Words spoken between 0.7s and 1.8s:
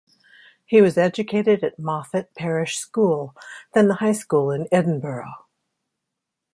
was educated at